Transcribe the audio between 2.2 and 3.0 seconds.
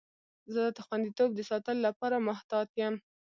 محتاط یم.